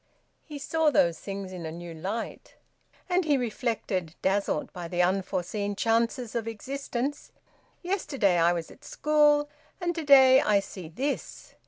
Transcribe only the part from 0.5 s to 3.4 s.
saw those things in a new light. And he